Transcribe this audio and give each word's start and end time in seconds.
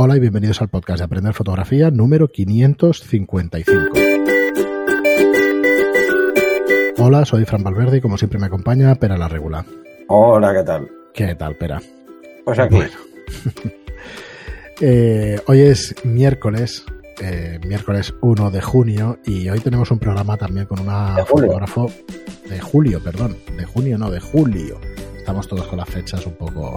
Hola 0.00 0.16
y 0.16 0.20
bienvenidos 0.20 0.62
al 0.62 0.68
podcast 0.68 1.00
de 1.00 1.06
Aprender 1.06 1.34
Fotografía 1.34 1.90
número 1.90 2.28
555. 2.28 3.80
Hola, 6.98 7.24
soy 7.24 7.44
Fran 7.44 7.64
Valverde 7.64 7.96
y 7.96 8.00
como 8.00 8.16
siempre 8.16 8.38
me 8.38 8.46
acompaña 8.46 8.94
Pera 8.94 9.18
la 9.18 9.26
Regula. 9.26 9.64
Hola, 10.06 10.54
¿qué 10.54 10.62
tal? 10.62 10.88
¿Qué 11.12 11.34
tal, 11.34 11.56
Pera? 11.56 11.82
Pues 12.44 12.60
aquí. 12.60 12.78
eh, 14.80 15.40
hoy 15.48 15.62
es 15.62 15.96
miércoles, 16.04 16.84
eh, 17.20 17.58
miércoles 17.66 18.14
1 18.20 18.52
de 18.52 18.62
junio 18.62 19.18
y 19.26 19.48
hoy 19.48 19.58
tenemos 19.58 19.90
un 19.90 19.98
programa 19.98 20.36
también 20.36 20.66
con 20.66 20.78
una 20.78 21.24
fotógrafo 21.26 21.90
de 22.48 22.60
julio, 22.60 23.02
perdón, 23.02 23.36
de 23.56 23.64
junio 23.64 23.98
no, 23.98 24.12
de 24.12 24.20
julio. 24.20 24.78
Estamos 25.16 25.48
todos 25.48 25.66
con 25.66 25.78
las 25.78 25.88
fechas 25.88 26.24
un 26.24 26.34
poco 26.34 26.76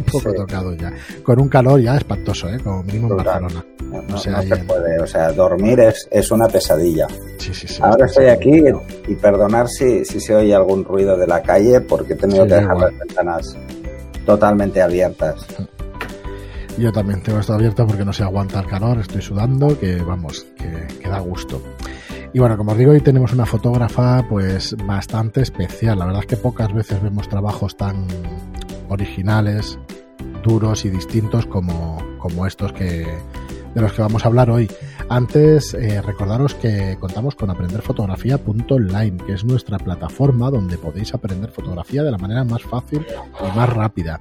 un 0.00 0.04
poco 0.12 0.30
Sí. 0.30 0.36
tocados 0.36 0.76
ya. 0.76 0.92
Con 1.22 1.40
un 1.40 1.48
calor 1.48 1.80
ya 1.80 1.96
espantoso, 1.96 2.48
¿eh? 2.48 2.58
Como 2.62 2.82
mínimo 2.82 3.08
en. 3.08 3.16
Barcelona. 3.16 3.64
No, 3.84 4.02
No 4.02 4.08
no 4.08 4.18
sé, 4.18 4.30
se 4.46 4.54
en- 4.54 4.66
puede, 4.66 5.00
o 5.00 5.06
sea, 5.06 5.32
dormir 5.32 5.80
es, 5.80 6.08
es 6.10 6.30
una 6.30 6.46
pesadilla. 6.48 7.06
Sí, 7.38 7.52
sí, 7.54 7.66
sí. 7.68 7.80
Ahora 7.82 8.06
estoy 8.06 8.26
aquí 8.26 8.62
y 9.08 9.14
perdonar 9.16 9.68
si, 9.68 10.04
si 10.04 10.20
se 10.20 10.34
oye 10.34 10.54
algún 10.54 10.84
ruido 10.84 11.16
de 11.16 11.26
la 11.26 11.42
calle 11.42 11.80
porque 11.80 12.12
he 12.12 12.16
tenido 12.16 12.44
que 12.46 12.54
dejar 12.54 12.76
igual. 12.76 12.90
las 12.92 12.98
ventanas 13.06 13.56
totalmente 14.26 14.80
abiertas. 14.82 15.46
Yo 16.78 16.92
también 16.92 17.22
tengo 17.22 17.40
esto 17.40 17.52
abierto 17.54 17.86
porque 17.86 18.04
no 18.04 18.12
se 18.12 18.22
aguanta 18.22 18.60
el 18.60 18.66
calor, 18.66 18.98
estoy 18.98 19.20
sudando, 19.20 19.78
que 19.78 19.96
vamos, 20.02 20.46
que, 20.56 20.86
que 21.00 21.08
da 21.08 21.18
gusto. 21.18 21.60
Y 22.32 22.38
bueno, 22.38 22.56
como 22.56 22.72
os 22.72 22.78
digo, 22.78 22.92
hoy 22.92 23.00
tenemos 23.00 23.32
una 23.32 23.44
fotógrafa 23.44 24.24
pues 24.28 24.76
bastante 24.86 25.42
especial. 25.42 25.98
La 25.98 26.06
verdad 26.06 26.20
es 26.22 26.26
que 26.28 26.36
pocas 26.36 26.72
veces 26.72 27.02
vemos 27.02 27.28
trabajos 27.28 27.76
tan 27.76 28.06
originales, 28.90 29.78
duros 30.42 30.84
y 30.84 30.90
distintos 30.90 31.46
como, 31.46 31.98
estos 32.46 32.72
que, 32.72 33.06
de 33.74 33.80
los 33.80 33.92
que 33.92 34.02
vamos 34.02 34.24
a 34.24 34.28
hablar 34.28 34.50
hoy. 34.50 34.68
Antes, 35.08 35.74
eh, 35.74 36.00
recordaros 36.02 36.54
que 36.54 36.96
contamos 37.00 37.34
con 37.34 37.50
aprenderfotografía.online, 37.50 39.16
que 39.26 39.32
es 39.32 39.44
nuestra 39.44 39.78
plataforma 39.78 40.50
donde 40.50 40.78
podéis 40.78 41.14
aprender 41.14 41.50
fotografía 41.50 42.02
de 42.02 42.10
la 42.10 42.18
manera 42.18 42.44
más 42.44 42.62
fácil 42.62 43.04
y 43.40 43.56
más 43.56 43.68
rápida. 43.68 44.20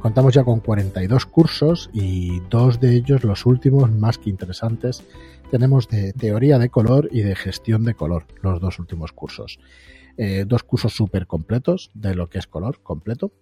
Contamos 0.00 0.32
ya 0.32 0.44
con 0.44 0.60
42 0.60 1.26
cursos 1.26 1.90
y 1.92 2.40
dos 2.48 2.80
de 2.80 2.94
ellos, 2.94 3.24
los 3.24 3.44
últimos, 3.44 3.90
más 3.90 4.16
que 4.16 4.30
interesantes, 4.30 5.02
tenemos 5.50 5.88
de 5.88 6.12
teoría 6.12 6.58
de 6.58 6.70
color 6.70 7.08
y 7.12 7.20
de 7.20 7.34
gestión 7.36 7.84
de 7.84 7.94
color, 7.94 8.24
los 8.40 8.60
dos 8.60 8.78
últimos 8.78 9.12
cursos. 9.12 9.58
Eh, 10.16 10.44
dos 10.46 10.62
cursos 10.62 10.94
súper 10.94 11.26
completos 11.26 11.90
de 11.94 12.14
lo 12.14 12.28
que 12.28 12.38
es 12.38 12.46
color 12.46 12.80
completo 12.82 13.32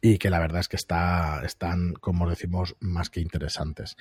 y 0.00 0.18
que 0.18 0.30
la 0.30 0.38
verdad 0.38 0.60
es 0.60 0.68
que 0.68 0.76
está, 0.76 1.42
están, 1.44 1.94
como 1.94 2.28
decimos, 2.28 2.76
más 2.80 3.10
que 3.10 3.20
interesantes. 3.20 3.96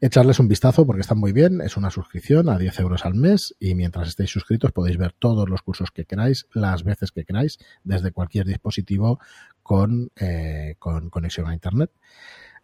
Echarles 0.00 0.38
un 0.38 0.48
vistazo 0.48 0.86
porque 0.86 1.02
están 1.02 1.18
muy 1.18 1.32
bien, 1.32 1.60
es 1.60 1.76
una 1.76 1.90
suscripción 1.90 2.48
a 2.48 2.58
10 2.58 2.80
euros 2.80 3.04
al 3.04 3.14
mes 3.14 3.54
y 3.58 3.74
mientras 3.74 4.08
estéis 4.08 4.30
suscritos 4.30 4.72
podéis 4.72 4.98
ver 4.98 5.12
todos 5.12 5.48
los 5.48 5.62
cursos 5.62 5.90
que 5.90 6.04
queráis, 6.04 6.46
las 6.52 6.84
veces 6.84 7.10
que 7.12 7.24
queráis, 7.24 7.58
desde 7.84 8.12
cualquier 8.12 8.46
dispositivo 8.46 9.20
con, 9.62 10.10
eh, 10.16 10.76
con 10.78 11.10
conexión 11.10 11.48
a 11.48 11.54
Internet. 11.54 11.90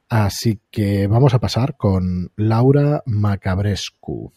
Así 0.09 0.61
que 0.71 1.07
vamos 1.07 1.35
a 1.35 1.41
pasar 1.41 1.77
con 1.77 2.33
Laura 2.37 3.03
Macabrescu. 3.05 4.33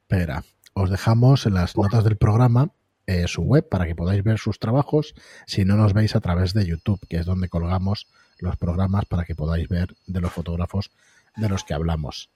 Espera, 0.00 0.44
os 0.74 0.90
dejamos 0.90 1.46
en 1.46 1.54
las 1.54 1.76
notas 1.76 2.02
del 2.02 2.16
programa 2.16 2.72
eh, 3.06 3.26
su 3.26 3.42
web 3.42 3.68
para 3.68 3.86
que 3.86 3.94
podáis 3.94 4.22
ver 4.22 4.38
sus 4.38 4.58
trabajos 4.58 5.14
si 5.46 5.64
no 5.64 5.76
nos 5.76 5.92
veis 5.92 6.16
a 6.16 6.20
través 6.20 6.54
de 6.54 6.66
YouTube, 6.66 7.00
que 7.08 7.18
es 7.18 7.26
donde 7.26 7.48
colgamos 7.48 8.06
los 8.38 8.56
programas 8.56 9.04
para 9.06 9.24
que 9.24 9.34
podáis 9.34 9.68
ver 9.68 9.94
de 10.06 10.20
los 10.20 10.32
fotógrafos 10.32 10.90
de 11.36 11.48
los 11.48 11.64
que 11.64 11.74
hablamos. 11.74 12.30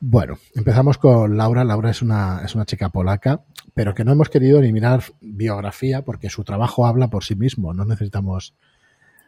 Bueno, 0.00 0.38
empezamos 0.54 0.98
con 0.98 1.36
Laura. 1.36 1.62
Laura 1.62 1.90
es 1.90 2.02
una, 2.02 2.42
es 2.44 2.56
una 2.56 2.64
chica 2.64 2.88
polaca, 2.88 3.44
pero 3.72 3.94
que 3.94 4.04
no 4.04 4.12
hemos 4.12 4.28
querido 4.28 4.60
ni 4.60 4.72
mirar 4.72 5.04
biografía 5.20 6.02
porque 6.02 6.28
su 6.28 6.42
trabajo 6.42 6.86
habla 6.86 7.08
por 7.08 7.22
sí 7.22 7.36
mismo. 7.36 7.72
No 7.72 7.84
necesitamos 7.84 8.54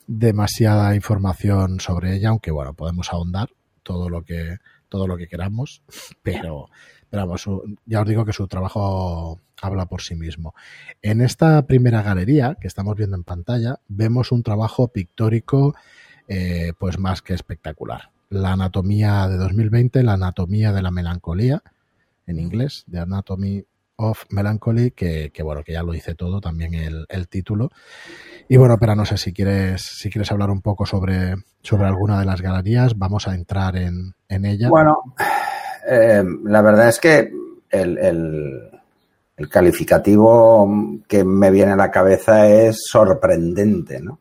demasiada 0.07 0.95
información 0.95 1.81
sobre 1.81 2.17
ella, 2.17 2.31
aunque 2.31 2.51
bueno, 2.51 2.75
podemos 2.75 3.13
ahondar 3.13 3.51
todo 3.85 4.09
lo 4.09 4.25
que, 4.25 4.59
todo 4.89 5.07
lo 5.07 5.17
que 5.17 5.29
queramos, 5.29 5.83
pero, 6.23 6.69
su- 7.37 7.77
ya 7.87 8.01
os 8.03 8.09
digo 8.09 8.25
que 8.25 8.33
su 8.33 8.47
trabajo 8.47 9.41
habla 9.63 9.87
por 9.87 10.03
sí 10.03 10.15
mismo. 10.15 10.55
En 11.03 11.21
esta 11.21 11.63
primera 11.67 12.03
galería 12.03 12.57
que 12.61 12.67
estamos 12.69 12.97
viendo 12.97 13.17
en 13.17 13.25
pantalla, 13.25 13.79
vemos 13.89 14.33
un 14.33 14.43
trabajo 14.43 14.89
pictórico 14.89 15.75
eh, 16.29 16.73
pues 16.79 16.99
más 16.99 17.23
que 17.23 17.35
espectacular. 17.35 18.11
La 18.31 18.53
anatomía 18.53 19.29
de 19.29 19.37
2020, 19.37 20.03
la 20.03 20.15
anatomía 20.15 20.73
de 20.73 20.83
la 20.83 20.91
melancolía, 20.91 21.63
en 22.27 22.39
inglés, 22.39 22.85
The 22.91 23.01
Anatomy 23.01 23.65
of 23.97 24.25
Melancholy, 24.31 24.91
que, 24.91 25.31
que, 25.33 25.43
bueno, 25.43 25.63
que 25.63 25.73
ya 25.73 25.83
lo 25.83 25.93
dice 25.93 26.15
todo, 26.15 26.41
también 26.41 26.75
el, 26.75 27.07
el 27.09 27.29
título. 27.29 27.71
Y 28.49 28.57
bueno, 28.57 28.77
pero 28.79 28.95
no 28.97 29.05
sé 29.07 29.17
si 29.19 29.33
quieres, 29.33 29.83
si 29.83 30.11
quieres 30.11 30.33
hablar 30.33 30.51
un 30.51 30.61
poco 30.63 30.85
sobre, 30.85 31.35
sobre 31.63 31.85
alguna 31.87 32.19
de 32.19 32.27
las 32.27 32.41
galerías, 32.41 32.99
vamos 32.99 33.29
a 33.29 33.35
entrar 33.35 33.77
en, 33.77 34.15
en 34.29 34.45
ella. 34.47 34.69
Bueno, 34.69 34.99
eh, 35.89 36.25
la 36.45 36.63
verdad 36.63 36.89
es 36.89 36.99
que 36.99 37.31
el, 37.71 37.99
el- 37.99 38.71
el 39.37 39.49
calificativo 39.49 41.01
que 41.09 41.25
me 41.25 41.51
viene 41.51 41.73
a 41.73 41.77
la 41.77 41.91
cabeza 41.91 42.47
es 42.49 42.85
sorprendente, 42.87 44.01
¿no? 44.01 44.21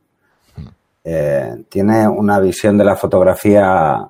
Eh, 1.03 1.66
tiene 1.69 2.07
una 2.07 2.40
visión 2.40 2.79
de 2.79 2.84
la 2.84 2.96
fotografía 2.96 4.07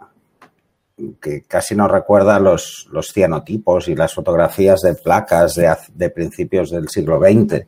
que 1.20 1.42
casi 1.42 1.76
nos 1.76 1.92
recuerda 1.92 2.40
los, 2.40 2.88
los 2.92 3.12
cianotipos 3.12 3.90
y 3.90 3.96
las 3.96 4.14
fotografías 4.14 4.80
de 4.82 4.94
placas 4.96 5.56
de, 5.56 6.10
principios 6.12 6.70
del 6.72 6.88
siglo 6.88 7.20
XX. 7.20 7.66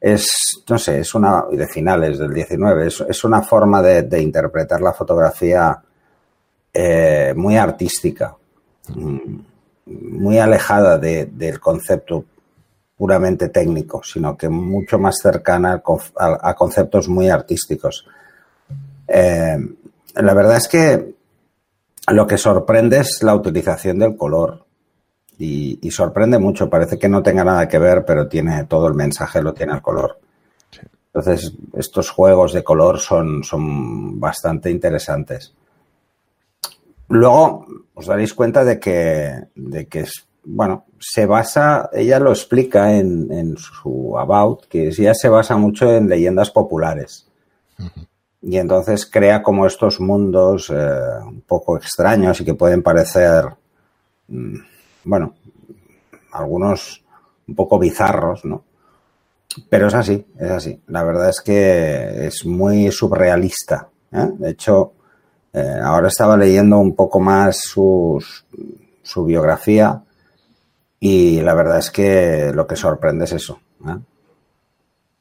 Es, 0.00 0.62
no 0.68 0.78
sé, 0.78 1.00
es 1.00 1.12
una, 1.16 1.44
y 1.50 1.56
de 1.56 1.66
finales 1.66 2.18
del 2.18 2.32
XIX, 2.32 2.86
es, 2.86 3.00
es 3.08 3.24
una 3.24 3.42
forma 3.42 3.82
de, 3.82 4.02
de 4.02 4.22
interpretar 4.22 4.80
la 4.80 4.92
fotografía 4.92 5.76
eh, 6.72 7.32
muy 7.34 7.56
artística, 7.56 8.36
muy 8.96 10.38
alejada 10.38 10.98
de- 10.98 11.26
del 11.26 11.60
concepto 11.60 12.24
puramente 12.96 13.48
técnico, 13.48 14.02
sino 14.02 14.36
que 14.36 14.48
mucho 14.48 14.98
más 14.98 15.18
cercana 15.22 15.82
a, 16.16 16.38
a 16.50 16.54
conceptos 16.54 17.08
muy 17.08 17.28
artísticos. 17.30 18.06
Eh, 19.06 19.56
la 20.16 20.34
verdad 20.34 20.56
es 20.56 20.68
que 20.68 21.14
lo 22.12 22.26
que 22.26 22.38
sorprende 22.38 22.98
es 22.98 23.22
la 23.22 23.34
utilización 23.34 23.98
del 23.98 24.16
color. 24.16 24.64
Y, 25.40 25.78
y 25.80 25.90
sorprende 25.92 26.38
mucho, 26.40 26.68
parece 26.68 26.98
que 26.98 27.08
no 27.08 27.22
tenga 27.22 27.44
nada 27.44 27.68
que 27.68 27.78
ver, 27.78 28.04
pero 28.04 28.26
tiene 28.26 28.64
todo 28.64 28.88
el 28.88 28.94
mensaje, 28.94 29.40
lo 29.40 29.54
tiene 29.54 29.74
el 29.74 29.82
color. 29.82 30.18
Entonces, 31.14 31.52
estos 31.74 32.10
juegos 32.10 32.52
de 32.52 32.64
color 32.64 32.98
son, 32.98 33.44
son 33.44 34.18
bastante 34.18 34.68
interesantes. 34.68 35.54
Luego 37.08 37.66
os 37.94 38.06
daréis 38.06 38.34
cuenta 38.34 38.64
de 38.64 38.78
que, 38.78 39.34
de 39.54 39.86
que 39.86 40.00
es- 40.00 40.26
bueno, 40.44 40.86
se 40.98 41.26
basa, 41.26 41.90
ella 41.92 42.18
lo 42.18 42.30
explica 42.30 42.96
en, 42.96 43.30
en 43.32 43.56
su 43.56 44.16
About, 44.18 44.66
que 44.68 44.88
ella 44.88 45.14
se 45.14 45.28
basa 45.28 45.56
mucho 45.56 45.92
en 45.92 46.08
leyendas 46.08 46.50
populares. 46.50 47.26
Y 48.40 48.56
entonces 48.56 49.04
crea 49.04 49.42
como 49.42 49.66
estos 49.66 50.00
mundos 50.00 50.70
eh, 50.74 50.74
un 51.26 51.42
poco 51.42 51.76
extraños 51.76 52.40
y 52.40 52.44
que 52.44 52.54
pueden 52.54 52.82
parecer, 52.82 53.44
mm, 54.28 54.56
bueno, 55.04 55.34
algunos 56.32 57.04
un 57.46 57.54
poco 57.54 57.78
bizarros, 57.78 58.44
¿no? 58.44 58.62
Pero 59.68 59.88
es 59.88 59.94
así, 59.94 60.24
es 60.38 60.50
así. 60.50 60.80
La 60.86 61.02
verdad 61.02 61.30
es 61.30 61.40
que 61.40 62.26
es 62.26 62.44
muy 62.46 62.92
surrealista. 62.92 63.88
¿eh? 64.12 64.28
De 64.38 64.50
hecho, 64.50 64.92
eh, 65.58 65.80
ahora 65.82 66.08
estaba 66.08 66.36
leyendo 66.36 66.78
un 66.78 66.94
poco 66.94 67.20
más 67.20 67.58
su 67.58 68.22
biografía 69.24 70.02
y 71.00 71.40
la 71.40 71.54
verdad 71.54 71.78
es 71.78 71.90
que 71.90 72.52
lo 72.54 72.66
que 72.66 72.76
sorprende 72.76 73.24
es 73.24 73.32
eso. 73.32 73.60
¿eh? 73.86 73.98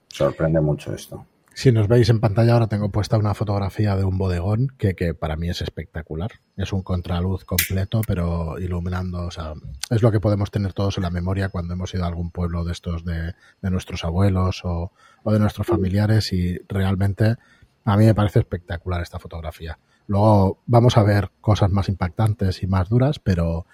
Sorprende 0.08 0.60
mucho 0.62 0.94
esto. 0.94 1.26
Si 1.54 1.72
nos 1.72 1.88
veis 1.88 2.10
en 2.10 2.20
pantalla, 2.20 2.54
ahora 2.54 2.68
tengo 2.68 2.92
puesta 2.92 3.18
una 3.18 3.34
fotografía 3.34 3.96
de 3.96 4.04
un 4.04 4.20
bodegón 4.20 4.68
que, 4.78 4.94
que 4.94 5.16
para 5.16 5.36
mí 5.36 5.50
es 5.50 5.64
espectacular. 5.64 6.30
Es 6.56 6.72
un 6.72 6.84
contraluz 6.84 7.46
completo, 7.46 8.02
pero 8.06 8.60
iluminando. 8.60 9.26
O 9.26 9.32
sea, 9.32 9.54
es 9.90 10.04
lo 10.04 10.12
que 10.12 10.20
podemos 10.20 10.52
tener 10.52 10.74
todos 10.74 10.98
en 10.98 11.04
la 11.04 11.10
memoria 11.10 11.50
cuando 11.50 11.74
hemos 11.74 11.92
ido 11.96 12.04
a 12.04 12.08
algún 12.08 12.30
pueblo 12.30 12.64
de 12.64 12.74
estos 12.74 13.04
de, 13.04 13.34
de 13.62 13.72
nuestros 13.72 14.04
abuelos 14.04 14.62
o, 14.66 14.92
o 15.24 15.32
de 15.32 15.40
nuestros 15.40 15.66
familiares 15.66 16.32
y 16.32 16.60
realmente 16.68 17.38
a 17.86 17.98
mí 17.98 18.06
me 18.06 18.14
parece 18.14 18.40
espectacular 18.40 19.02
esta 19.02 19.18
fotografía. 19.18 19.80
Luego 20.08 20.60
vamos 20.66 20.98
a 20.98 21.04
ver 21.04 21.30
cosas 21.42 21.70
más 21.72 21.90
impactantes 21.90 22.64
y 22.64 22.68
más 22.68 22.90
duras, 22.90 23.20
pero, 23.20 23.66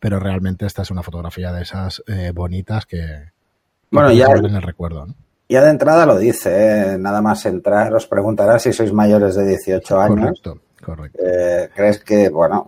pero 0.00 0.18
realmente 0.18 0.66
esta 0.66 0.82
es 0.82 0.90
una 0.90 1.02
fotografía 1.02 1.52
de 1.52 1.62
esas 1.62 2.02
eh, 2.06 2.32
bonitas 2.34 2.86
que, 2.86 3.30
Bueno, 3.90 4.10
ya- 4.12 4.26
en 4.32 4.44
el 4.56 4.62
recuerdo. 4.62 5.06
¿no? 5.06 5.14
Ya 5.48 5.62
de 5.62 5.70
entrada 5.70 6.06
lo 6.06 6.16
dice, 6.16 6.94
¿eh? 6.94 6.98
nada 6.98 7.20
más 7.20 7.44
entrar 7.44 7.92
os 7.94 8.06
preguntará 8.06 8.58
si 8.58 8.72
sois 8.72 8.92
mayores 8.92 9.34
de 9.34 9.44
18 9.46 10.00
años. 10.00 10.18
Correcto, 10.40 10.58
Correcto. 10.82 11.18
Eh, 11.22 11.68
crees 11.74 11.98
que, 12.02 12.30
bueno, 12.30 12.66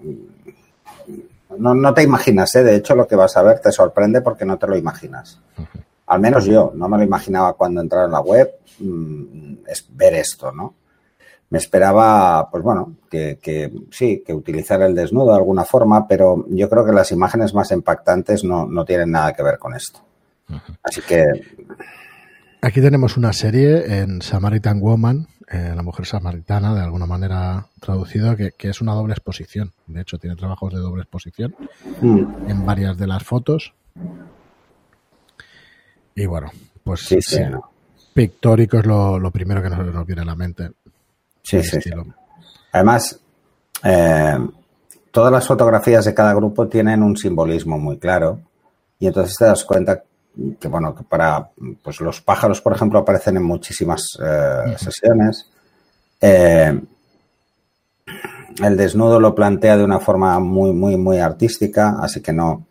no, 1.58 1.74
no, 1.74 1.94
te 1.94 2.02
imaginas, 2.02 2.54
¿eh? 2.56 2.62
de 2.64 2.76
hecho 2.76 2.94
lo 2.94 3.06
que 3.06 3.16
vas 3.16 3.36
a 3.36 3.42
ver 3.42 3.60
te 3.60 3.72
sorprende 3.72 4.20
porque 4.20 4.44
no 4.44 4.58
te 4.58 4.66
lo 4.66 4.76
imaginas. 4.76 5.40
Al 6.06 6.20
menos 6.20 6.44
yo, 6.44 6.72
no 6.74 6.88
me 6.88 6.98
lo 6.98 7.04
imaginaba 7.04 7.54
cuando 7.54 7.80
entraba 7.80 8.04
en 8.06 8.12
la 8.12 8.20
web, 8.20 8.50
mm, 8.80 9.54
es 9.66 9.86
ver 9.90 10.14
esto, 10.14 10.52
¿no? 10.52 10.74
Me 11.54 11.58
esperaba, 11.58 12.50
pues 12.50 12.64
bueno, 12.64 12.96
que, 13.08 13.38
que, 13.40 13.72
sí, 13.92 14.24
que 14.26 14.34
utilizara 14.34 14.86
el 14.86 14.94
desnudo 14.96 15.30
de 15.30 15.36
alguna 15.36 15.64
forma, 15.64 16.08
pero 16.08 16.44
yo 16.48 16.68
creo 16.68 16.84
que 16.84 16.90
las 16.90 17.12
imágenes 17.12 17.54
más 17.54 17.70
impactantes 17.70 18.42
no, 18.42 18.66
no 18.66 18.84
tienen 18.84 19.12
nada 19.12 19.32
que 19.32 19.44
ver 19.44 19.56
con 19.56 19.72
esto. 19.72 20.00
Así 20.82 21.00
que... 21.02 21.24
Aquí 22.60 22.80
tenemos 22.80 23.16
una 23.16 23.32
serie 23.32 24.00
en 24.00 24.20
Samaritan 24.20 24.80
Woman, 24.80 25.28
eh, 25.48 25.74
la 25.76 25.84
mujer 25.84 26.06
samaritana, 26.06 26.74
de 26.74 26.80
alguna 26.80 27.06
manera 27.06 27.68
traducido, 27.80 28.34
que, 28.34 28.50
que, 28.58 28.70
es 28.70 28.80
una 28.80 28.94
doble 28.94 29.12
exposición. 29.12 29.70
De 29.86 30.00
hecho, 30.00 30.18
tiene 30.18 30.34
trabajos 30.34 30.74
de 30.74 30.80
doble 30.80 31.02
exposición 31.02 31.54
mm. 32.00 32.50
en 32.50 32.66
varias 32.66 32.98
de 32.98 33.06
las 33.06 33.22
fotos. 33.22 33.74
Y 36.16 36.26
bueno, 36.26 36.50
pues 36.82 37.02
sí, 37.02 37.22
sí, 37.22 37.36
sí. 37.36 37.42
pictórico 38.12 38.78
es 38.78 38.86
lo, 38.86 39.20
lo, 39.20 39.30
primero 39.30 39.62
que 39.62 39.70
nos, 39.70 39.94
nos, 39.94 40.04
viene 40.04 40.22
a 40.22 40.24
la 40.24 40.34
mente. 40.34 40.72
Sí, 41.44 41.62
sí, 41.62 41.78
sí. 41.80 41.90
Además, 42.72 43.20
eh, 43.84 44.38
todas 45.10 45.30
las 45.30 45.46
fotografías 45.46 46.06
de 46.06 46.14
cada 46.14 46.34
grupo 46.34 46.66
tienen 46.66 47.02
un 47.02 47.16
simbolismo 47.16 47.78
muy 47.78 47.98
claro 47.98 48.40
y 48.98 49.06
entonces 49.06 49.36
te 49.36 49.44
das 49.44 49.62
cuenta 49.64 50.02
que 50.58 50.66
bueno, 50.66 50.94
que 50.94 51.04
para 51.04 51.50
pues 51.82 52.00
los 52.00 52.20
pájaros, 52.22 52.60
por 52.60 52.74
ejemplo, 52.74 52.98
aparecen 52.98 53.36
en 53.36 53.44
muchísimas 53.44 54.18
eh, 54.24 54.74
sesiones. 54.78 55.48
Eh, 56.20 56.80
el 58.62 58.76
desnudo 58.76 59.20
lo 59.20 59.34
plantea 59.34 59.76
de 59.76 59.84
una 59.84 60.00
forma 60.00 60.40
muy, 60.40 60.72
muy, 60.72 60.96
muy 60.96 61.18
artística, 61.18 61.98
así 62.00 62.20
que 62.20 62.32
no. 62.32 62.66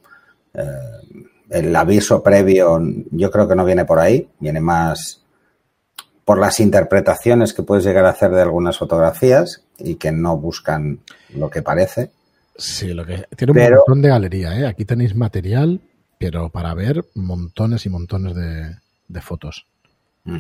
El 1.50 1.76
aviso 1.76 2.22
previo, 2.22 2.80
yo 3.12 3.32
creo 3.32 3.48
que 3.48 3.56
no 3.56 3.66
viene 3.66 3.86
por 3.86 4.00
ahí, 4.00 4.28
viene 4.40 4.60
más 4.60 5.23
por 6.26 6.40
las 6.40 6.60
interpretaciones 6.60 7.54
que 7.54 7.64
puedes 7.64 7.84
llegar 7.84 8.06
a 8.06 8.12
hacer 8.12 8.32
de 8.32 8.42
algunas 8.42 8.78
fotografías 8.78 9.64
y 9.78 9.96
que 9.96 10.12
no 10.12 10.38
buscan 10.38 11.00
lo 11.36 11.50
que 11.50 11.62
parece. 11.62 12.12
Sí, 12.56 12.94
lo 12.94 13.06
que 13.06 13.26
tiene 13.36 13.52
un 13.52 13.56
Pero, 13.56 13.78
montón 13.78 14.02
de 14.02 14.10
galería, 14.10 14.60
¿eh? 14.60 14.68
Aquí 14.68 14.86
tenéis 14.86 15.16
material 15.16 15.82
pero 16.24 16.50
para 16.50 16.74
ver 16.74 17.06
montones 17.16 17.86
y 17.86 17.90
montones 17.90 18.34
de, 18.34 18.78
de 19.10 19.22
fotos. 19.22 19.68
Mm. 20.24 20.38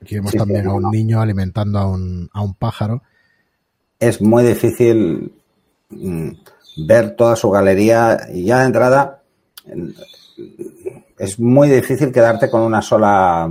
Aquí 0.00 0.14
vemos 0.14 0.30
sí, 0.30 0.38
también 0.38 0.66
a 0.66 0.72
un 0.72 0.84
no. 0.84 0.90
niño 0.90 1.20
alimentando 1.20 1.78
a 1.78 1.86
un, 1.86 2.30
a 2.32 2.40
un, 2.40 2.54
pájaro. 2.54 3.02
Es 4.00 4.22
muy 4.22 4.42
difícil 4.42 5.34
mm, 5.90 6.30
ver 6.86 7.14
toda 7.14 7.36
su 7.36 7.50
galería 7.50 8.20
y 8.32 8.46
ya 8.46 8.60
de 8.60 8.66
entrada 8.66 9.22
es 11.18 11.38
muy 11.38 11.68
difícil 11.68 12.10
quedarte 12.10 12.48
con 12.48 12.62
una 12.62 12.80
sola 12.80 13.46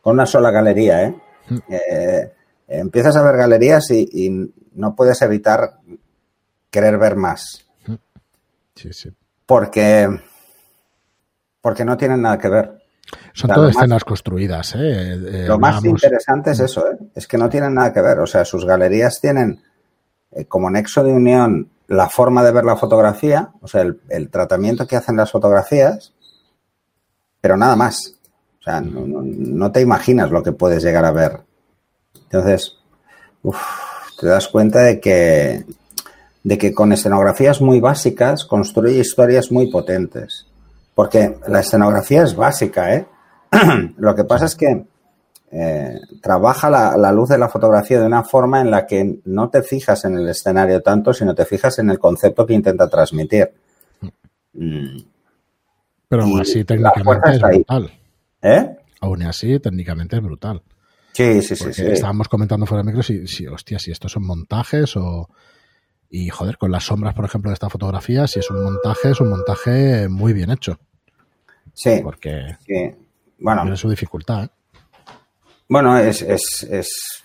con 0.00 0.14
una 0.14 0.26
sola 0.26 0.50
galería, 0.50 1.04
¿eh? 1.04 1.14
Mm. 1.48 1.58
eh 1.68 2.32
empiezas 2.72 3.16
a 3.16 3.22
ver 3.22 3.36
galerías 3.36 3.90
y, 3.90 4.08
y, 4.12 4.54
no 4.74 4.94
puedes 4.94 5.20
evitar 5.22 5.80
querer 6.70 6.98
ver 6.98 7.16
más. 7.16 7.66
Sí, 8.76 8.92
sí 8.92 9.12
porque, 9.50 10.08
porque 11.60 11.84
no 11.84 11.96
tienen 11.96 12.22
nada 12.22 12.38
que 12.38 12.48
ver. 12.48 12.84
Son 13.32 13.50
o 13.50 13.52
sea, 13.52 13.54
todas 13.56 13.70
escenas 13.70 13.96
más, 13.96 14.04
construidas. 14.04 14.76
¿eh? 14.76 14.78
Eh, 14.78 15.44
lo 15.48 15.58
más 15.58 15.82
vamos... 15.82 15.86
interesante 15.86 16.52
es 16.52 16.60
eso, 16.60 16.88
¿eh? 16.88 16.96
es 17.16 17.26
que 17.26 17.36
no 17.36 17.48
tienen 17.48 17.74
nada 17.74 17.92
que 17.92 18.00
ver. 18.00 18.20
O 18.20 18.28
sea, 18.28 18.44
sus 18.44 18.64
galerías 18.64 19.20
tienen 19.20 19.60
eh, 20.30 20.44
como 20.44 20.70
nexo 20.70 21.02
de 21.02 21.12
unión 21.12 21.68
la 21.88 22.08
forma 22.08 22.44
de 22.44 22.52
ver 22.52 22.64
la 22.64 22.76
fotografía, 22.76 23.50
o 23.60 23.66
sea, 23.66 23.82
el, 23.82 24.00
el 24.08 24.30
tratamiento 24.30 24.86
que 24.86 24.94
hacen 24.94 25.16
las 25.16 25.32
fotografías, 25.32 26.14
pero 27.40 27.56
nada 27.56 27.74
más. 27.74 28.19
O 28.60 28.62
sea, 28.62 28.80
no, 28.80 29.06
no, 29.06 29.22
no, 29.22 29.72
te 29.72 29.80
imaginas 29.80 30.30
lo 30.30 30.42
que 30.42 30.52
puedes 30.52 30.82
llegar 30.82 31.04
a 31.06 31.12
ver. 31.12 31.40
Entonces, 32.24 32.76
uf, 33.42 33.58
te 34.20 34.26
das 34.26 34.48
cuenta 34.48 34.82
de 34.82 35.00
que, 35.00 35.64
de 36.44 36.58
que 36.58 36.74
con 36.74 36.92
escenografías 36.92 37.62
muy 37.62 37.80
básicas 37.80 38.44
construye 38.44 38.98
historias 38.98 39.50
muy 39.50 39.70
potentes. 39.70 40.46
Porque 40.94 41.38
la 41.48 41.60
escenografía 41.60 42.22
es 42.22 42.36
básica, 42.36 42.94
¿eh? 42.94 43.06
Lo 43.96 44.14
que 44.14 44.24
pasa 44.24 44.44
es 44.44 44.54
que 44.56 44.84
eh, 45.52 46.00
trabaja 46.20 46.68
la, 46.68 46.98
la, 46.98 47.12
luz 47.12 47.30
de 47.30 47.38
la 47.38 47.48
fotografía 47.48 47.98
de 47.98 48.06
una 48.06 48.22
forma 48.22 48.60
en 48.60 48.70
la 48.70 48.86
que 48.86 49.20
no 49.24 49.48
te 49.48 49.62
fijas 49.62 50.04
en 50.04 50.18
el 50.18 50.28
escenario 50.28 50.82
tanto, 50.82 51.14
sino 51.14 51.34
te 51.34 51.46
fijas 51.46 51.78
en 51.78 51.88
el 51.88 51.98
concepto 51.98 52.46
que 52.46 52.54
intenta 52.54 52.88
transmitir. 52.88 53.50
Pero 54.52 56.22
aún 56.22 56.40
así 56.40 56.62
técnicamente 56.64 57.30
es 57.30 57.40
brutal. 57.40 57.90
¿Eh? 58.42 58.76
Aún 59.00 59.22
así 59.22 59.58
técnicamente 59.60 60.16
es 60.16 60.22
brutal. 60.22 60.62
Sí, 61.12 61.42
sí, 61.42 61.56
sí, 61.56 61.72
sí. 61.72 61.86
Estábamos 61.86 62.28
comentando 62.28 62.66
fuera 62.66 62.82
de 62.82 62.86
micro 62.86 63.02
si, 63.02 63.26
si, 63.26 63.46
hostia, 63.46 63.78
si 63.78 63.90
estos 63.90 64.12
son 64.12 64.24
montajes 64.24 64.96
o, 64.96 65.28
y 66.08 66.28
joder, 66.28 66.56
con 66.56 66.70
las 66.70 66.84
sombras, 66.84 67.14
por 67.14 67.24
ejemplo, 67.24 67.50
de 67.50 67.54
esta 67.54 67.68
fotografía, 67.68 68.26
si 68.26 68.38
es 68.38 68.50
un 68.50 68.62
montaje, 68.62 69.10
es 69.10 69.20
un 69.20 69.30
montaje 69.30 70.08
muy 70.08 70.32
bien 70.32 70.50
hecho. 70.50 70.78
Sí. 71.74 72.00
Porque 72.02 72.56
sí. 72.66 72.94
Bueno, 73.38 73.62
tiene 73.62 73.76
su 73.76 73.88
dificultad. 73.88 74.44
¿eh? 74.44 74.50
Bueno, 75.68 75.98
es, 75.98 76.22
es, 76.22 76.66
es, 76.70 77.22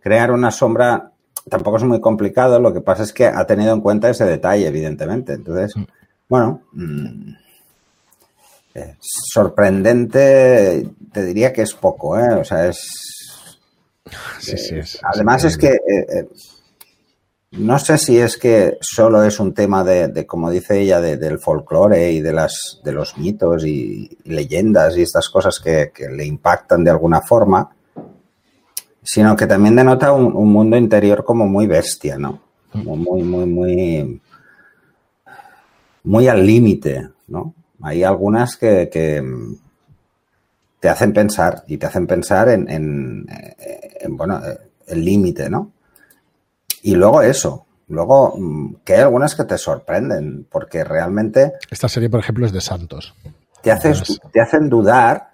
crear 0.00 0.32
una 0.32 0.50
sombra 0.50 1.12
tampoco 1.48 1.76
es 1.76 1.84
muy 1.84 2.00
complicado, 2.00 2.60
lo 2.60 2.72
que 2.72 2.80
pasa 2.80 3.02
es 3.02 3.12
que 3.12 3.26
ha 3.26 3.46
tenido 3.46 3.72
en 3.72 3.80
cuenta 3.80 4.10
ese 4.10 4.24
detalle, 4.24 4.66
evidentemente. 4.66 5.32
Entonces, 5.32 5.76
mm. 5.76 5.84
bueno, 6.28 6.62
mmm, 6.72 7.28
eh, 7.30 7.36
sorprendente, 9.00 10.88
te 11.12 11.24
diría 11.24 11.52
que 11.52 11.62
es 11.62 11.74
poco, 11.74 12.18
¿eh? 12.18 12.34
O 12.34 12.44
sea, 12.44 12.66
es... 12.68 13.58
Sí, 14.40 14.58
sí, 14.58 14.74
es, 14.76 14.98
además 15.02 15.44
es, 15.44 15.56
que 15.56 15.68
eh, 15.68 16.28
no 17.52 17.78
sé 17.78 17.98
si 17.98 18.18
es 18.18 18.36
que 18.36 18.78
solo 18.80 19.22
es 19.22 19.38
un 19.38 19.54
tema 19.54 19.84
de, 19.84 20.08
de 20.08 20.26
como 20.26 20.50
dice 20.50 20.80
ella, 20.80 21.00
de, 21.00 21.16
del 21.16 21.38
folclore 21.38 22.10
y 22.10 22.20
de, 22.20 22.32
las, 22.32 22.80
de 22.82 22.92
los 22.92 23.16
mitos 23.18 23.64
y, 23.64 24.18
y 24.24 24.30
leyendas 24.30 24.96
y 24.96 25.02
estas 25.02 25.28
cosas 25.28 25.60
que, 25.60 25.92
que, 25.94 26.08
le 26.08 26.24
impactan 26.24 26.82
de 26.82 26.90
alguna 26.90 27.20
forma, 27.20 27.70
sino 29.02 29.36
que 29.36 29.46
también 29.46 29.76
denota 29.76 30.12
un, 30.12 30.34
un 30.34 30.50
mundo 30.50 30.76
interior 30.76 31.24
como 31.24 31.46
muy 31.46 31.66
bestia, 31.66 32.18
¿no? 32.18 32.40
Como 32.72 32.96
muy, 32.96 33.22
muy, 33.22 33.46
muy, 33.46 34.20
muy 36.04 36.28
al 36.28 36.46
límite, 36.46 37.10
¿no? 37.28 37.54
Hay 37.82 38.04
algunas 38.04 38.56
que, 38.56 38.88
que, 38.88 39.22
te 40.82 40.88
hacen 40.88 41.12
pensar 41.12 41.62
y 41.68 41.76
te 41.76 41.86
hacen 41.86 42.08
pensar 42.08 42.48
en, 42.48 42.68
en, 42.68 43.26
en 44.00 44.16
bueno, 44.16 44.40
el 44.86 45.04
límite, 45.04 45.48
¿no? 45.48 45.70
Y 46.82 46.96
luego 46.96 47.22
eso, 47.22 47.66
luego 47.86 48.34
mm, 48.36 48.74
que 48.84 48.94
hay 48.94 49.02
algunas 49.02 49.36
que 49.36 49.44
te 49.44 49.58
sorprenden, 49.58 50.46
porque 50.50 50.82
realmente... 50.82 51.52
Esta 51.70 51.88
serie, 51.88 52.10
por 52.10 52.18
ejemplo, 52.18 52.46
es 52.46 52.52
de 52.52 52.60
Santos. 52.60 53.14
Te, 53.62 53.70
haces, 53.70 54.20
te 54.32 54.40
hacen 54.40 54.68
dudar, 54.68 55.30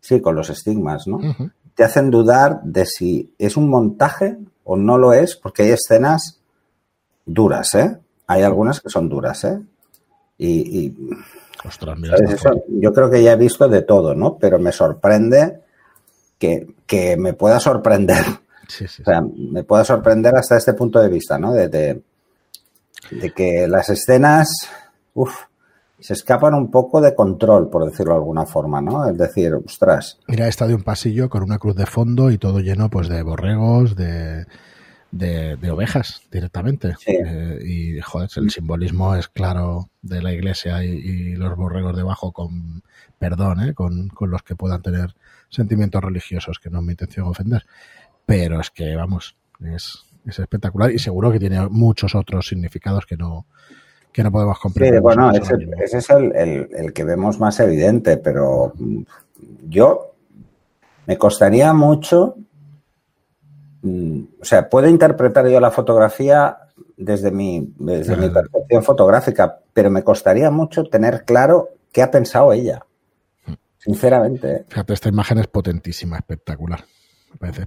sí, 0.00 0.20
con 0.20 0.36
los 0.36 0.48
estigmas, 0.48 1.08
¿no? 1.08 1.16
Uh 1.16 1.34
-huh. 1.34 1.52
Te 1.74 1.82
hacen 1.82 2.10
dudar 2.10 2.60
de 2.62 2.86
si 2.86 3.34
es 3.38 3.56
un 3.56 3.68
montaje 3.68 4.36
o 4.62 4.76
no 4.76 4.96
lo 4.96 5.12
es, 5.12 5.34
porque 5.34 5.64
hay 5.64 5.70
escenas 5.70 6.38
duras, 7.26 7.74
¿eh? 7.74 7.98
Hay 8.28 8.42
algunas 8.42 8.80
que 8.80 8.90
son 8.90 9.08
duras, 9.08 9.42
¿eh? 9.42 9.60
Y... 10.38 10.86
y 10.86 10.96
Ostras, 11.64 11.98
mira 11.98 12.16
Eso, 12.16 12.64
yo 12.68 12.92
creo 12.92 13.10
que 13.10 13.22
ya 13.22 13.32
he 13.32 13.36
visto 13.36 13.68
de 13.68 13.82
todo, 13.82 14.14
¿no? 14.14 14.36
Pero 14.38 14.58
me 14.58 14.72
sorprende 14.72 15.60
que, 16.38 16.66
que 16.86 17.16
me 17.16 17.34
pueda 17.34 17.60
sorprender 17.60 18.24
Sí, 18.68 18.86
sí, 18.88 19.02
o 19.02 19.04
sea, 19.04 19.20
me 19.20 19.64
puede 19.64 19.84
sorprender 19.84 20.34
hasta 20.34 20.56
este 20.56 20.72
punto 20.72 21.00
de 21.00 21.08
vista, 21.08 21.38
¿no? 21.38 21.52
De, 21.52 21.68
de, 21.68 22.02
de 23.10 23.30
que 23.32 23.66
las 23.68 23.90
escenas, 23.90 24.48
uff, 25.14 25.34
se 25.98 26.14
escapan 26.14 26.54
un 26.54 26.70
poco 26.70 27.00
de 27.00 27.14
control, 27.14 27.68
por 27.68 27.84
decirlo 27.84 28.14
de 28.14 28.20
alguna 28.20 28.46
forma, 28.46 28.80
¿no? 28.80 29.06
Es 29.08 29.16
decir, 29.16 29.52
ostras. 29.54 30.18
Mira, 30.26 30.48
está 30.48 30.66
de 30.66 30.74
un 30.74 30.82
pasillo 30.82 31.28
con 31.28 31.42
una 31.42 31.58
cruz 31.58 31.76
de 31.76 31.86
fondo 31.86 32.30
y 32.30 32.38
todo 32.38 32.60
lleno, 32.60 32.88
pues, 32.88 33.08
de 33.08 33.22
borregos, 33.22 33.94
de, 33.94 34.46
de, 35.12 35.56
de 35.56 35.70
ovejas 35.70 36.22
directamente. 36.32 36.96
Sí. 36.98 37.16
Eh, 37.24 37.58
y, 37.64 38.00
joder, 38.00 38.28
el 38.34 38.50
simbolismo 38.50 39.14
es 39.14 39.28
claro 39.28 39.88
de 40.02 40.20
la 40.20 40.32
iglesia 40.32 40.84
y, 40.84 40.88
y 40.88 41.36
los 41.36 41.56
borregos 41.56 41.96
debajo 41.96 42.32
con 42.32 42.82
perdón, 43.18 43.60
¿eh? 43.60 43.72
Con, 43.74 44.08
con 44.08 44.32
los 44.32 44.42
que 44.42 44.56
puedan 44.56 44.82
tener 44.82 45.14
sentimientos 45.48 46.02
religiosos, 46.02 46.58
que 46.58 46.70
no 46.70 46.80
es 46.80 46.84
mi 46.84 46.92
intención 46.92 47.28
ofender 47.28 47.64
pero 48.26 48.60
es 48.60 48.70
que, 48.70 48.94
vamos, 48.96 49.36
es, 49.60 50.04
es 50.26 50.38
espectacular 50.38 50.90
y 50.90 50.98
seguro 50.98 51.30
que 51.32 51.38
tiene 51.38 51.68
muchos 51.68 52.14
otros 52.14 52.46
significados 52.46 53.06
que 53.06 53.16
no, 53.16 53.46
que 54.12 54.22
no 54.22 54.30
podemos 54.30 54.58
comprender. 54.58 54.94
Sí, 54.94 55.00
bueno, 55.00 55.30
ese, 55.32 55.54
ese, 55.82 55.98
es 55.98 56.10
el, 56.10 56.34
el, 56.34 56.68
el, 56.74 56.92
que 56.92 57.04
vemos 57.04 57.38
más 57.40 57.58
evidente, 57.60 58.16
pero 58.16 58.72
yo 59.68 60.14
me 61.06 61.18
costaría 61.18 61.72
mucho 61.72 62.36
o 63.84 64.44
sea, 64.44 64.68
puedo 64.68 64.88
interpretar 64.88 65.48
yo 65.48 65.58
la 65.58 65.70
fotografía 65.70 66.56
desde 66.96 67.30
mi, 67.30 67.74
desde 67.78 68.16
mi 68.16 68.28
percepción 68.28 68.82
fotográfica, 68.82 69.58
pero 69.72 69.90
me 69.90 70.04
costaría 70.04 70.50
mucho 70.50 70.84
tener 70.84 71.24
claro 71.24 71.70
qué 71.90 72.02
ha 72.02 72.10
pensado 72.10 72.52
ella. 72.52 72.84
Sinceramente. 73.78 74.52
¿eh? 74.52 74.64
Fíjate, 74.68 74.92
esta 74.92 75.08
imagen 75.08 75.38
es 75.38 75.48
potentísima, 75.48 76.16
espectacular. 76.16 76.84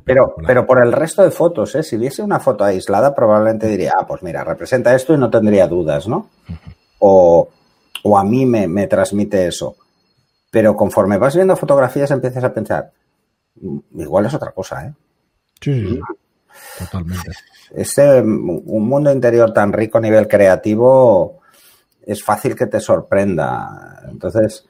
Pero, 0.06 0.36
pero 0.46 0.66
por 0.66 0.82
el 0.82 0.94
resto 0.94 1.24
de 1.24 1.32
fotos, 1.32 1.76
¿eh? 1.76 1.84
si 1.84 1.98
viese 1.98 2.22
una 2.22 2.40
foto 2.40 2.64
aislada, 2.64 3.14
probablemente 3.14 3.68
diría, 3.68 3.94
ah, 4.00 4.06
pues 4.06 4.22
mira, 4.24 4.44
representa 4.44 4.96
esto 4.96 5.14
y 5.14 5.18
no 5.18 5.30
tendría 5.30 5.68
dudas, 5.68 6.08
¿no? 6.08 6.30
o, 7.00 7.50
o, 8.04 8.18
a 8.18 8.24
mí 8.24 8.46
me, 8.46 8.68
me, 8.68 8.88
transmite 8.88 9.48
eso. 9.48 9.76
Pero 10.52 10.78
conforme 10.78 11.18
vas 11.18 11.36
viendo 11.36 11.56
fotografías, 11.58 12.12
empiezas 12.12 12.44
a 12.44 12.54
pensar, 12.54 12.92
mm, 13.60 14.00
igual 14.00 14.28
es 14.28 14.34
otra 14.36 14.52
cosa, 14.52 14.86
¿eh? 14.86 14.94
Sí, 15.62 15.88
sí, 15.88 16.02
totalmente. 16.80 17.32
Ese, 17.74 18.22
un 18.22 18.88
mundo 18.88 19.12
interior 19.12 19.52
tan 19.54 19.74
rico 19.74 19.98
a 19.98 20.02
nivel 20.02 20.28
creativo 20.28 21.40
es 22.06 22.24
fácil 22.24 22.56
que 22.56 22.68
te 22.68 22.80
sorprenda. 22.80 24.04
Entonces, 24.10 24.68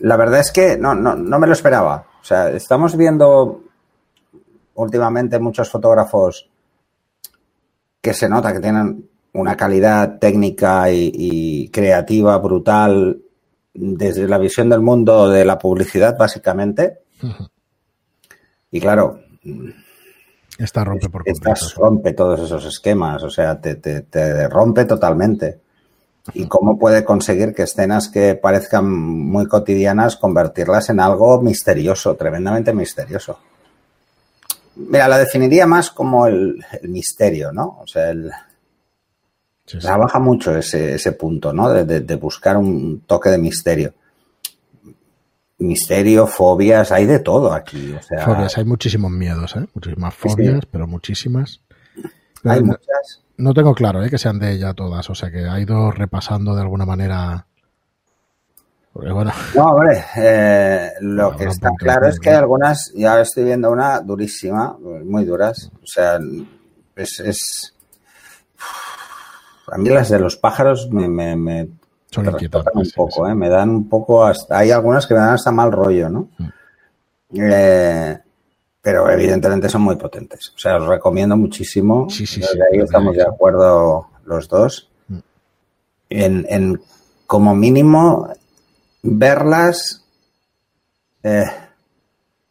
la 0.00 0.16
verdad 0.16 0.40
es 0.40 0.50
que 0.50 0.76
no, 0.76 0.94
no, 0.94 1.14
no 1.14 1.38
me 1.38 1.46
lo 1.46 1.52
esperaba. 1.52 2.06
O 2.20 2.24
sea, 2.24 2.50
estamos 2.50 2.96
viendo 2.96 3.64
últimamente 4.74 5.38
muchos 5.38 5.70
fotógrafos 5.70 6.48
que 8.00 8.14
se 8.14 8.28
nota 8.28 8.52
que 8.52 8.60
tienen 8.60 9.08
una 9.34 9.56
calidad 9.56 10.18
técnica 10.18 10.90
y, 10.90 11.68
creativa 11.72 12.38
brutal 12.38 13.20
desde 13.72 14.28
la 14.28 14.38
visión 14.38 14.68
del 14.68 14.80
mundo 14.80 15.28
de 15.28 15.44
la 15.44 15.58
publicidad, 15.58 16.16
básicamente. 16.16 17.00
Y 18.74 18.80
claro, 18.80 19.20
esta 20.58 20.82
rompe 20.82 21.08
por 21.08 21.22
rompe 21.76 22.12
todos 22.12 22.40
esos 22.40 22.64
esquemas, 22.64 23.22
o 23.22 23.30
sea, 23.30 23.60
te, 23.60 23.76
te, 23.76 24.00
te 24.00 24.48
rompe 24.48 24.84
totalmente 24.84 25.60
y 26.32 26.48
cómo 26.48 26.76
puede 26.76 27.04
conseguir 27.04 27.54
que 27.54 27.62
escenas 27.62 28.08
que 28.08 28.34
parezcan 28.34 28.90
muy 28.90 29.46
cotidianas 29.46 30.16
convertirlas 30.16 30.90
en 30.90 30.98
algo 30.98 31.40
misterioso, 31.40 32.16
tremendamente 32.16 32.72
misterioso. 32.72 33.38
Mira, 34.74 35.06
la 35.06 35.18
definiría 35.18 35.68
más 35.68 35.92
como 35.92 36.26
el, 36.26 36.60
misterio, 36.82 37.52
¿no? 37.52 37.78
O 37.80 37.86
sea, 37.86 38.10
el, 38.10 38.28
trabaja 39.80 40.18
mucho 40.18 40.58
ese, 40.58 40.96
ese 40.96 41.12
punto, 41.12 41.52
¿no? 41.52 41.70
De, 41.70 42.00
de, 42.00 42.16
buscar 42.16 42.56
un 42.56 43.04
toque 43.06 43.30
de 43.30 43.38
misterio. 43.38 43.94
Misterio, 45.66 46.26
fobias, 46.26 46.92
hay 46.92 47.06
de 47.06 47.18
todo 47.18 47.52
aquí. 47.52 47.92
O 47.92 48.02
sea, 48.02 48.24
fobias, 48.24 48.56
hay 48.58 48.64
muchísimos 48.64 49.10
miedos, 49.10 49.56
¿eh? 49.56 49.66
Muchísimas 49.74 50.14
fobias, 50.14 50.60
sí. 50.60 50.68
pero 50.70 50.86
muchísimas. 50.86 51.60
Hay 52.44 52.62
muchas. 52.62 53.22
No 53.36 53.52
tengo 53.52 53.74
claro 53.74 54.02
¿eh? 54.02 54.10
que 54.10 54.18
sean 54.18 54.38
de 54.38 54.52
ella 54.52 54.74
todas, 54.74 55.08
o 55.10 55.14
sea 55.14 55.30
que 55.30 55.44
ha 55.48 55.58
ido 55.58 55.90
repasando 55.90 56.54
de 56.54 56.62
alguna 56.62 56.86
manera. 56.86 57.46
Bueno. 58.92 59.32
No, 59.56 59.64
hombre, 59.70 60.04
eh, 60.16 60.90
lo 61.00 61.32
no, 61.32 61.36
que 61.36 61.46
está 61.46 61.70
claro 61.76 62.06
es 62.06 62.20
que 62.20 62.30
hay 62.30 62.36
algunas, 62.36 62.92
ya 62.94 63.20
estoy 63.20 63.42
viendo 63.42 63.72
una 63.72 64.00
durísima, 64.00 64.78
muy 64.78 65.24
duras, 65.24 65.68
o 65.82 65.86
sea, 65.86 66.20
es. 66.94 67.20
es 67.20 67.74
a 69.66 69.78
mí 69.78 69.88
las 69.88 70.10
de 70.10 70.20
los 70.20 70.36
pájaros 70.36 70.88
me, 70.90 71.08
me, 71.08 71.34
me 71.34 71.68
son 72.14 72.26
inquietantes 72.26 72.74
un 72.74 72.90
poco, 72.94 73.26
sí. 73.26 73.32
¿eh? 73.32 73.34
me 73.34 73.48
dan 73.48 73.70
un 73.70 73.88
poco 73.88 74.24
hasta, 74.24 74.58
hay 74.58 74.70
algunas 74.70 75.06
que 75.06 75.14
me 75.14 75.20
dan 75.20 75.34
hasta 75.34 75.50
mal 75.50 75.72
rollo, 75.72 76.08
¿no? 76.08 76.28
Mm. 76.38 76.48
Eh, 77.36 78.18
pero 78.80 79.10
evidentemente 79.10 79.68
son 79.68 79.82
muy 79.82 79.96
potentes. 79.96 80.52
O 80.54 80.58
sea, 80.58 80.76
os 80.76 80.86
recomiendo 80.86 81.36
muchísimo. 81.36 82.08
Sí, 82.10 82.26
sí, 82.26 82.40
Desde 82.40 82.60
ahí 82.70 82.80
estamos 82.80 83.16
de 83.16 83.22
acuerdo 83.22 84.08
los 84.24 84.48
dos. 84.48 84.90
En, 86.10 86.46
en 86.48 86.80
como 87.26 87.54
mínimo, 87.54 88.28
verlas 89.02 90.04
eh, 91.22 91.44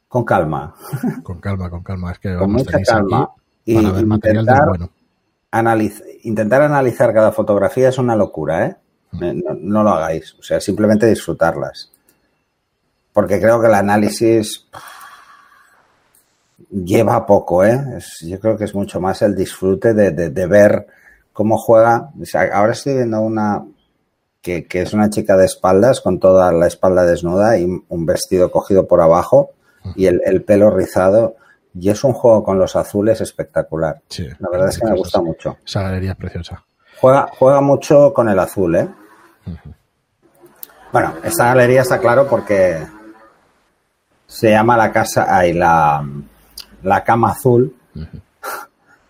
con 0.08 0.26
calma. 0.26 0.76
Con 1.24 1.40
calma, 1.40 1.70
con 1.70 1.84
calma. 1.84 2.12
Es 2.12 2.20
que 2.20 2.30
con 2.30 2.52
vamos, 2.52 2.66
mucha 2.66 2.80
calma. 2.82 3.30
Y 3.64 3.76
para 3.76 3.92
ver 3.92 4.06
material 4.06 4.46
de 4.46 4.54
bueno. 4.68 4.90
Analiz 5.52 6.04
intentar 6.24 6.64
analizar 6.64 7.14
cada 7.14 7.32
fotografía 7.32 7.90
es 7.90 7.98
una 7.98 8.16
locura, 8.16 8.66
¿eh? 8.66 8.78
No, 9.20 9.54
no, 9.60 9.84
lo 9.84 9.90
hagáis. 9.92 10.36
O 10.40 10.44
sea, 10.44 10.60
simplemente 10.60 11.08
disfrutarlas. 11.08 11.92
Porque 13.12 13.40
creo 13.40 13.62
que 13.62 13.68
el 13.68 13.76
análisis 13.76 14.66
lleva 16.70 17.26
poco, 17.26 17.64
¿eh? 17.64 17.80
Es, 17.98 18.20
yo 18.22 18.40
creo 18.40 18.58
que 18.58 18.64
es 18.64 18.74
mucho 18.74 19.00
más 19.00 19.22
el 19.22 19.36
disfrute 19.36 19.94
de, 19.94 20.12
de, 20.12 20.30
de 20.30 20.48
ver 20.48 20.88
cómo 21.32 21.58
juega. 21.58 22.10
O 22.20 22.26
sea, 22.26 22.50
ahora 22.54 22.74
estoy 22.74 22.96
viendo 22.96 23.22
una 23.22 23.64
que, 24.42 24.66
que, 24.66 24.82
es 24.82 24.94
una 24.94 25.10
chica 25.10 25.38
de 25.38 25.46
espaldas 25.46 26.02
con 26.02 26.20
toda 26.20 26.52
la 26.52 26.68
espalda 26.68 27.06
desnuda 27.06 27.58
y 27.58 27.66
un 27.66 28.06
vestido 28.06 28.52
cogido 28.52 28.88
por 28.88 29.02
abajo 29.02 29.52
y 29.96 30.08
el, 30.08 30.22
el 30.26 30.44
pelo 30.44 30.70
rizado. 30.70 31.36
Y 31.76 31.90
es 31.90 32.04
un 32.04 32.14
juego 32.14 32.44
con 32.44 32.60
los 32.60 32.76
azules 32.76 33.22
espectacular. 33.22 34.02
Sí, 34.08 34.28
la 34.40 34.50
verdad 34.52 34.70
es 34.70 34.80
que 34.80 34.86
me 34.86 34.96
gusta 34.96 35.22
mucho. 35.22 35.58
Esa 35.66 35.82
galería 35.82 36.12
es 36.12 36.18
preciosa. 36.18 36.64
Juega, 37.02 37.28
juega 37.38 37.62
mucho 37.62 38.14
con 38.14 38.30
el 38.30 38.38
azul, 38.38 38.76
¿eh? 38.76 38.90
Bueno, 40.92 41.16
esta 41.24 41.46
galería 41.46 41.82
está 41.82 42.00
claro 42.00 42.28
porque 42.28 42.86
se 44.28 44.52
llama 44.52 44.78
la 44.78 44.92
casa, 44.92 45.26
hay 45.36 45.54
la, 45.54 46.08
la 46.84 47.04
cama 47.04 47.32
azul, 47.32 47.76
uh 47.96 48.00
-huh. 48.00 48.22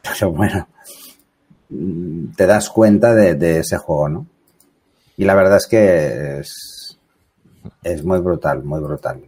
pero 0.01 0.31
bueno, 0.31 0.67
te 2.35 2.47
das 2.47 2.69
cuenta 2.69 3.13
de, 3.13 3.35
de, 3.35 3.59
ese 3.59 3.77
juego, 3.77 4.09
¿no? 4.09 4.25
Y 5.17 5.25
la 5.25 5.35
verdad 5.35 5.57
es 5.57 5.67
que 5.67 6.39
es, 6.39 6.97
es 7.83 8.03
muy 8.03 8.19
brutal, 8.19 8.63
muy 8.63 8.79
brutal. 8.79 9.21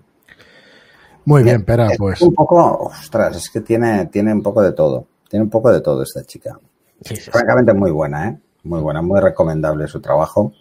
Muy 1.25 1.43
bien, 1.43 1.63
Pera, 1.65 1.89
pues. 1.97 2.21
Un 2.21 2.33
poco, 2.33 2.85
ostras, 2.85 3.35
es 3.37 3.49
que 3.49 3.61
tiene, 3.61 4.05
tiene 4.07 4.31
un 4.31 4.43
poco 4.43 4.61
de 4.61 4.73
todo. 4.73 5.07
Tiene 5.27 5.43
un 5.43 5.49
poco 5.49 5.71
de 5.71 5.81
todo 5.81 6.03
esta 6.03 6.23
chica. 6.23 6.57
Sí, 7.01 7.15
sí, 7.15 7.31
Francamente, 7.31 7.73
muy 7.73 7.91
buena, 7.91 8.29
¿eh? 8.29 8.37
Muy 8.63 8.79
buena, 8.79 9.01
muy 9.01 9.19
recomendable 9.19 9.87
su 9.87 9.99
trabajo. 9.99 10.53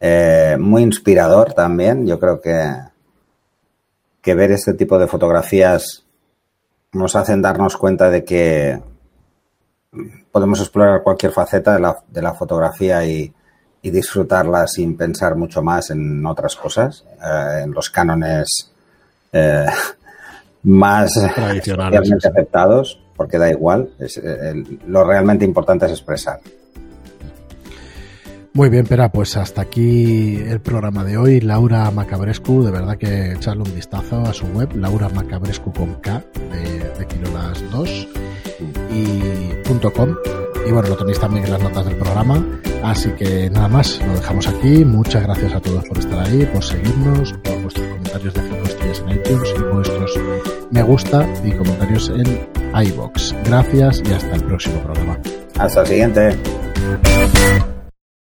Eh, 0.00 0.56
muy 0.58 0.82
inspirador 0.82 1.54
también. 1.54 2.06
Yo 2.06 2.18
creo 2.18 2.40
que, 2.40 2.72
que 4.22 4.34
ver 4.34 4.52
este 4.52 4.74
tipo 4.74 4.98
de 4.98 5.06
fotografías 5.06 6.04
nos 6.92 7.16
hacen 7.16 7.42
darnos 7.42 7.76
cuenta 7.76 8.10
de 8.10 8.24
que 8.24 8.80
podemos 10.30 10.60
explorar 10.60 11.02
cualquier 11.02 11.32
faceta 11.32 11.74
de 11.74 11.80
la, 11.80 11.96
de 12.08 12.22
la 12.22 12.34
fotografía 12.34 13.04
y, 13.04 13.32
y, 13.82 13.90
disfrutarla 13.90 14.66
sin 14.66 14.96
pensar 14.96 15.34
mucho 15.34 15.62
más 15.62 15.90
en 15.90 16.24
otras 16.24 16.56
cosas, 16.56 17.04
eh, 17.22 17.62
en 17.64 17.72
los 17.72 17.90
cánones 17.90 18.70
eh, 19.32 19.66
más 20.62 21.12
tradicionalmente 21.34 22.28
aceptados, 22.28 23.00
porque 23.16 23.38
da 23.38 23.50
igual, 23.50 23.90
es, 23.98 24.16
el, 24.18 24.80
lo 24.86 25.04
realmente 25.04 25.44
importante 25.44 25.86
es 25.86 25.92
expresar. 25.92 26.40
Muy 28.54 28.68
bien, 28.70 28.86
Pera, 28.86 29.12
pues 29.12 29.36
hasta 29.36 29.62
aquí 29.62 30.36
el 30.36 30.60
programa 30.60 31.04
de 31.04 31.16
hoy. 31.16 31.40
Laura 31.40 31.90
Macabrescu, 31.90 32.64
de 32.64 32.70
verdad 32.70 32.96
que 32.96 33.32
echarle 33.32 33.62
un 33.62 33.74
vistazo 33.74 34.22
a 34.22 34.32
su 34.32 34.46
web, 34.46 34.74
Laura 34.74 35.08
Macabrescu 35.08 35.72
con 35.72 35.94
K, 35.96 36.24
de, 36.50 36.80
de 36.98 37.06
Quirolas 37.06 37.62
2 37.70 38.08
y 38.90 39.52
.com. 39.94 40.16
Y 40.66 40.72
bueno, 40.72 40.88
lo 40.88 40.96
tenéis 40.96 41.20
también 41.20 41.44
en 41.44 41.52
las 41.52 41.62
notas 41.62 41.84
del 41.84 41.96
programa. 41.96 42.44
Así 42.82 43.10
que 43.10 43.48
nada 43.50 43.68
más, 43.68 44.00
lo 44.04 44.14
dejamos 44.14 44.46
aquí. 44.48 44.84
Muchas 44.84 45.22
gracias 45.22 45.54
a 45.54 45.60
todos 45.60 45.84
por 45.86 45.98
estar 45.98 46.26
ahí, 46.26 46.44
por 46.46 46.62
seguirnos, 46.62 47.32
por 47.44 47.62
vuestros 47.62 47.86
comentarios 47.86 48.34
de 48.34 48.42
5 48.42 48.56
estrellas 48.64 49.04
en 49.06 49.16
iTunes 49.16 49.54
y 49.56 49.74
vuestros 49.74 50.18
me 50.70 50.82
gusta 50.82 51.26
y 51.44 51.52
comentarios 51.52 52.10
en 52.10 52.48
iBox. 52.74 53.34
Gracias 53.44 54.02
y 54.04 54.12
hasta 54.12 54.34
el 54.36 54.44
próximo 54.44 54.82
programa. 54.82 55.18
Hasta 55.58 55.80
el 55.80 55.86
siguiente. 55.86 56.38